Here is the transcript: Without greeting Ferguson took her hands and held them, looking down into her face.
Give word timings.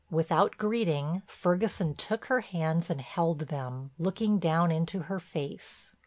Without 0.09 0.57
greeting 0.57 1.21
Ferguson 1.27 1.93
took 1.93 2.25
her 2.25 2.39
hands 2.41 2.89
and 2.89 3.01
held 3.01 3.37
them, 3.41 3.91
looking 3.99 4.39
down 4.39 4.71
into 4.71 5.01
her 5.03 5.19
face. 5.19 5.91